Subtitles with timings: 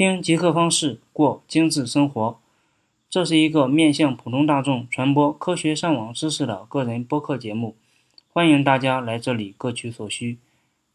[0.00, 2.40] 听极客方式过精致生活，
[3.10, 7.76] 这是一个面向普通大众传播科学上网知识的个人播客节目，
[8.32, 10.38] 欢迎大家来这里各取所需，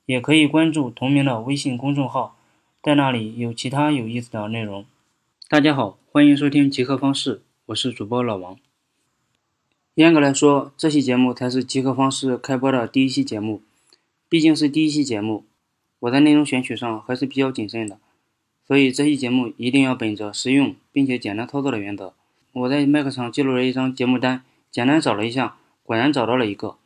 [0.07, 2.36] 也可以关注同名的微信公众号，
[2.81, 4.83] 在那里有其他有意思的内容。
[5.47, 8.57] 大家好，欢迎收听极客方式，我是主播老王。
[9.93, 13.61] 严格来说，这期节目才是极客方式开播的第一期节目，
[14.27, 15.45] 毕竟是第一期节目，
[15.99, 17.99] 我在内容选取上还是比较谨慎的。
[18.67, 22.13] 所以这期节目一定要本着实用并且简单操作的原则。
[22.51, 26.77] 我在 Mac 上记录了一张节目单，简单找了一下，果然找到了一个。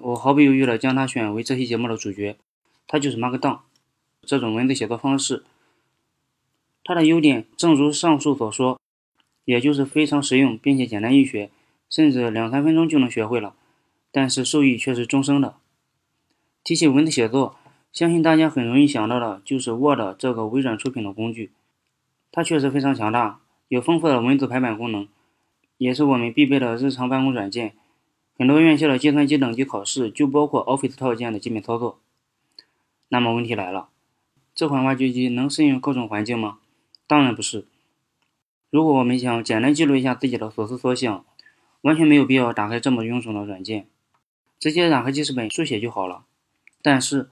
[0.00, 2.36] 我毫不犹豫地将它选为这期节目的主角，
[2.86, 3.60] 它就是 Markdown
[4.22, 5.44] 这种文字写作方式。
[6.82, 8.78] 它的优点正如上述所说，
[9.44, 11.50] 也就是非常实用并且简单易学，
[11.88, 13.54] 甚至两三分钟就能学会了。
[14.10, 15.54] 但是受益却是终生的。
[16.62, 17.56] 提起文字写作，
[17.94, 21.52] 相信大家很容易想到的就是 Word 这个微软出品的工具，
[22.32, 25.06] 它确实非常强大，有丰富的文字排版功能，
[25.78, 27.76] 也是我们必备的日常办公软件。
[28.36, 32.00] 很多院校的计算机等级考试就包括 Office 套件的基本操作。
[33.10, 33.90] 那么问题来了，
[34.56, 36.58] 这款挖掘机能适应各种环境吗？
[37.06, 37.64] 当然不是。
[38.70, 41.24] 如果我们想简单记录一下自己的所思所想，
[41.82, 43.86] 完全没有必要打开这么臃肿的软件，
[44.58, 46.24] 直接打开记事本书写就好了。
[46.82, 47.30] 但是，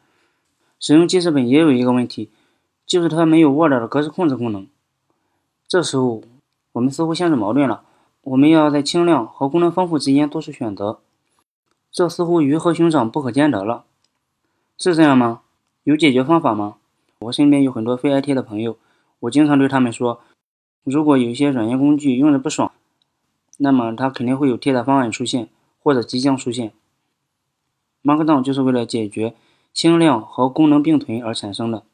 [0.82, 2.28] 使用记事本也有一个问题，
[2.84, 4.66] 就是它没有 Word 的格式控制功能。
[5.68, 6.24] 这时候，
[6.72, 7.84] 我们似乎陷入矛盾了。
[8.22, 10.98] 我们要在轻量和功能丰富之间做出选择，
[11.92, 13.84] 这似乎鱼和熊掌不可兼得了。
[14.76, 15.42] 是这样吗？
[15.84, 16.78] 有解决方法吗？
[17.20, 18.76] 我身边有很多非 IT 的朋友，
[19.20, 20.20] 我经常对他们说，
[20.82, 22.72] 如果有些软件工具用着不爽，
[23.58, 25.48] 那么它肯定会有替代方案出现，
[25.80, 26.72] 或者即将出现。
[28.02, 29.36] Markdown 就是为了解决。
[29.72, 31.84] 轻量和功能并存而产生的，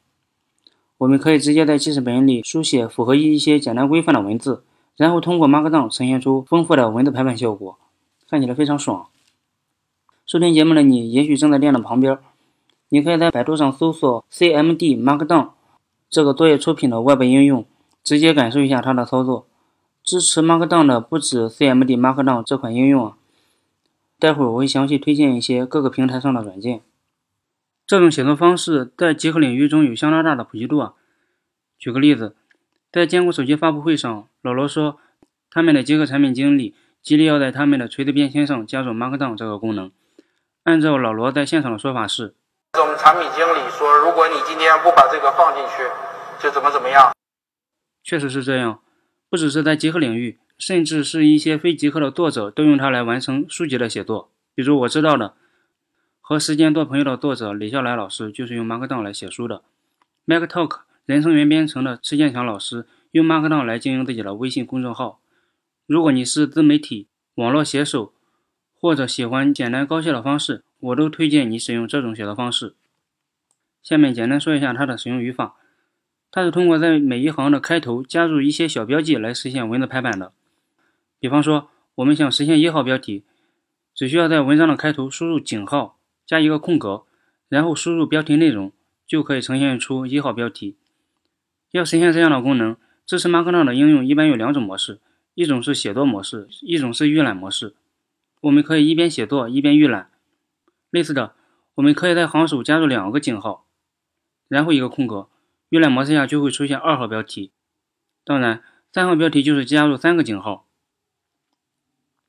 [0.97, 4.63] 我们可以直接在记事本里书写符合一些简单规范的文字，
[4.97, 7.77] 然后通过 Markdown 呈现出丰富的文字排版效果，
[8.29, 9.07] 看起来非常爽。
[10.25, 12.19] 收听节目的你也许正在电脑旁边，
[12.89, 15.51] 你可以在百度上搜索 CMD Markdown
[16.09, 17.65] 这个作业出品的外部应用，
[18.03, 19.47] 直接感受一下它的操作。
[20.03, 23.17] 支持 Markdown 的不止 CMD Markdown 这款应用啊，
[24.19, 26.81] 待会儿我会详细推荐一些各个平台上的软件。
[27.89, 30.93] 这种写作方式在极客领域中有相当大的普及度啊。
[31.79, 32.35] 举个例子，
[32.91, 34.99] 在坚果手机发布会上，老罗说，
[35.49, 39.91] 他们的极客产品经理极力要在他们的锤子便签上加入 Markdown 这个功能。
[40.65, 42.35] 按照老罗在现场的说法是，
[42.73, 45.81] 这种产品经理说，如果你今天不把这个放进去，
[46.39, 47.11] 就怎么怎么样。
[48.03, 48.81] 确实是这样，
[49.31, 54.29] 不只是在极客领域，甚至是一些非极客的作者都用它来完成书籍的写作。
[54.53, 55.33] 比如我知道的。
[56.29, 59.63] 和时间做朋友的作者李笑来老师就是用 Markdown 来写书的。
[60.27, 65.19] MacTalk 人生源编程的池建强老师用 Markdown 来经营自己的微信公众号。
[65.87, 68.13] 如果你是自媒体、网络写手，
[68.79, 72.75] 或者喜欢简单高效的方式，我都推荐你使用这种写作方式。
[73.81, 75.55] 下面简单说一下它的使用语法。
[76.29, 80.31] 它是通过在每一行的开头加入一些小标记来实现文字排版的。
[81.19, 83.23] 比方说，我们想实现一号标题，
[83.95, 85.95] 只需要在文章的开头输入井号。
[86.29, 87.05] 加一个空格，
[87.47, 88.71] 然后输入标题内容，
[89.07, 90.77] 就可以呈现出一号标题。
[91.71, 94.99] 要实现这样的功能，支持 Markdown 的应用一般有两种模式，
[95.33, 97.73] 一种是写作模式，一种是预览模式。
[98.41, 100.11] 我们可以一边写作一边预览。
[100.91, 101.33] 类似的，
[101.73, 103.65] 我们可以在行首加入两个井号，
[104.47, 105.29] 然后一个空格。
[105.69, 107.51] 预览模式下就会出现二号标题。
[108.23, 108.61] 当然，
[108.93, 110.67] 三号标题就是加入三个井号。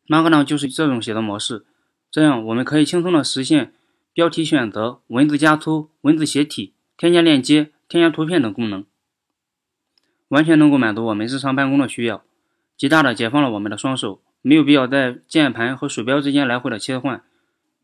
[0.06, 1.66] Markdown 就是这种写作模式，
[2.10, 3.74] 这样我们可以轻松的实现。
[4.12, 8.84] 标题选择、文字加粗、文字写体、添加链接、添加图片等功能，
[10.28, 12.22] 完全能够满足我们日常办公的需要，
[12.76, 17.22] 极大的解放了我们的双手，没有必要在键盘和鼠标之间来回的切换，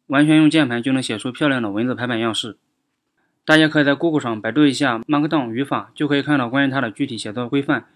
[0.08, 2.58] 完全用键盘就能写出漂亮的文字排版样式。
[3.44, 7.86] 大家可以在 Google 上百度一下 Markdown 语法，就可以看到关于它的具体写作规范，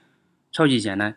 [0.52, 1.16] 超级简单。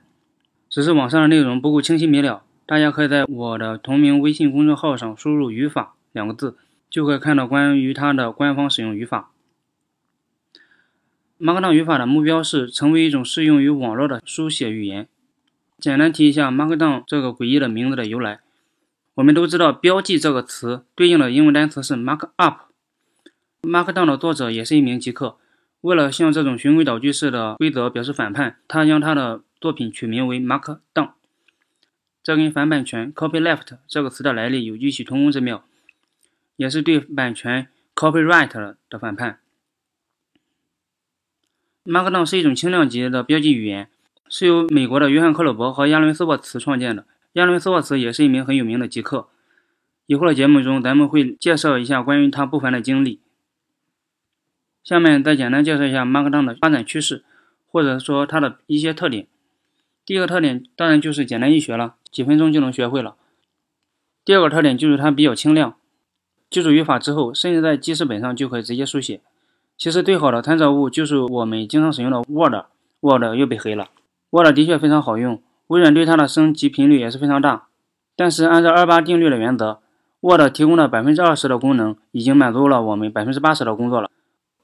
[0.67, 6.57] 只是网上的内容不够清晰明了，大家可以在我的同名微信公众号上输入“语法”两个字。
[6.93, 9.31] 就可以看到关于它的官方使用语法。
[11.39, 15.07] Markdown 语法的目标是成为一种适用于网络的书写语言。
[15.79, 18.41] 简单提一下 Markdown 这个诡异的名字的由来。
[19.15, 22.57] 我们都知道“标记”这个词对应的英文单词是 Markup。
[23.63, 25.37] Markdown 的作者也是一名极客，
[25.81, 31.13] 为了向这种循规蹈矩式的规则表示反叛，他将他的作品取名为 Markdown。
[32.21, 35.65] 这跟反版权 Copyleft 这个词的来历有异曲同工之妙。
[36.55, 39.39] 也是对版权 copyright 的反叛。
[41.85, 43.89] Markdown 是一种轻量级的标记语言，
[44.29, 47.05] 是由美国的约翰·克鲁伯和亚伦·斯沃茨创建的。
[47.33, 49.27] 亚伦·斯沃茨也是一名很有名的极客。
[50.05, 53.19] 以后的节目中，咱们会介绍一下关于他不凡的经历。
[54.83, 57.23] 下面再简单介绍一下 Markdown 的发展趋势，
[57.67, 59.27] 或者说它的一些特点。
[60.05, 63.15] 第一个特点当然就是简单易学了，几分钟就能学会了。
[64.25, 65.77] 第二个特点就是它比较轻量，
[66.53, 69.21] 记住语法之后，甚至在记事本上就可以直接书写。
[69.75, 73.89] 其实最好的参照物就是我们经常使用的 Word，Word 又被黑了。
[74.29, 77.63] Word 的确非常好用，微软对它的升级频率也是非常大。
[78.15, 79.79] 但是按照二八定律的原则
[80.21, 84.11] ，Word 提供的百分之二十的功能已经满足了我们百分之八十的工作了。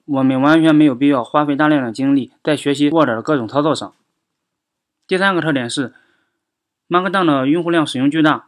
[0.06, 3.92] 我们完全没有必要花费大量的精力在学习 Word 的各种操作上。
[5.08, 5.96] 第三个特点是
[6.88, 8.46] ，Markdown 的用户量使用巨大，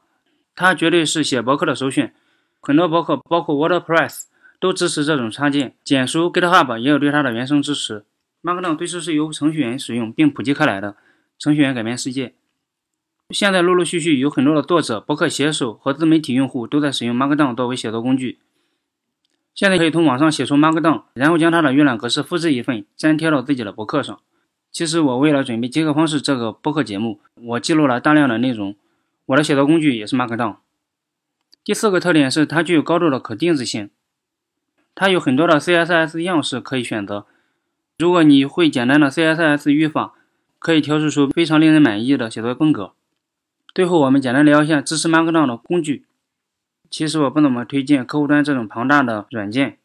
[0.55, 2.13] 它绝对是写博客的首选。
[2.61, 4.25] 很多博客，包括 WordPress，
[4.59, 5.73] 都支持这种插件。
[5.83, 8.05] 简书 GitHub 也有对它的原生支持。
[8.43, 10.95] Markdown 最初是由程序员使用并普及开来的。
[11.39, 12.35] 程序员改变世界。
[13.31, 18.39] 现在陆陆续续有很多的作者、博客写手和自媒体用户都在使用 Markdown 作为写作工具。
[19.55, 24.19] 现在可以从网上写出 Markdown，然后将它的预览格式复制一份，粘贴到自己的博客上。
[24.71, 28.75] 其实我为了准备《杰克方式》这个播客节目，我记录了大量的内容。
[29.25, 30.57] 我的写作工具也是 Markdown。
[31.63, 33.89] 第四个特点是它具有高度的可定制性，
[34.95, 37.27] 它有很多的 CSS 样式可以选择。
[37.99, 40.13] 如果你会简单的 CSS 语法，
[40.57, 42.93] 可以调试出非常令人满意的写作风格。
[43.75, 46.05] 最后，我们简单聊一下支持 Markdown 的工具。
[46.89, 49.77] 其实我不怎么推荐客户端这种庞大的软件，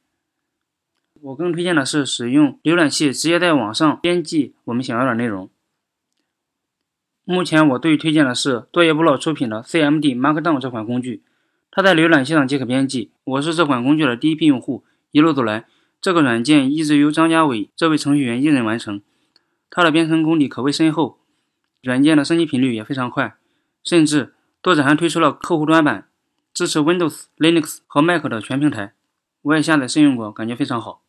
[1.21, 5.51] 我更推荐的是使用浏览器直接在网上编辑我们想要的内容。
[7.25, 11.23] 目前我最推荐的是作业部落出品的 CMD Markdown 这款工具，
[11.77, 13.11] 它在浏览器上即可编辑。
[13.23, 15.67] 我是这款工具的第一批用户，一路走来，
[16.01, 19.03] 这个软件一直由张家伟这位程序员一人完成，
[19.69, 21.19] 它的编程功底可谓深厚，
[21.83, 23.37] 软件的升级频率也非常快，
[23.85, 24.33] 甚至
[24.63, 26.09] 作者还推出了客户端版。
[26.55, 28.95] 支持 Windows、Linux 和 Mac 的全平台，
[29.43, 31.03] 我也下载试用过，感觉非常好。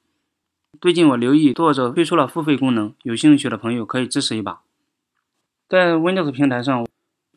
[0.81, 4.59] 最近我留意作者推出了付费功能，有兴趣的朋友可以支持一把。
[5.69, 6.85] 在 Windows 平台上，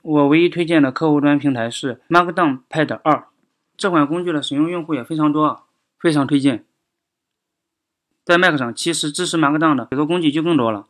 [0.02, 3.26] 我唯一推荐的客户端平台是 Markdown Pad 二，
[3.76, 5.64] 这款工具的使用用户也非常多，
[5.98, 6.64] 非常推荐。
[8.24, 10.86] 在 Mac 上，其实支持 Markdown 的写作工具就更多了，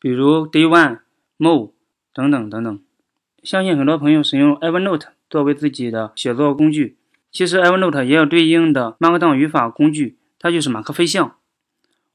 [0.00, 1.00] 比如 Day One、
[1.38, 1.72] Mo
[2.12, 2.80] 等等等等。
[3.42, 5.08] 相信很多朋友使用 Evernote。
[5.30, 6.96] 作为自己的写作工具，
[7.30, 11.36] 其实 Evernote 也有对应的 Markdown 语法工具，它就是马克飞象。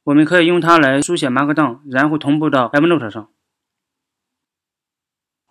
[0.05, 3.29] 我们可以用它来书写 Markdown，然后同步到 Evernote 上。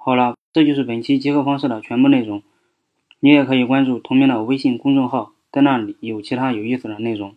[0.05, 2.43] 好了这就是本期结合方式的全部内容。
[3.21, 7.37] 你也可以关注同名的微信公众号在那里有其他有意思的内容。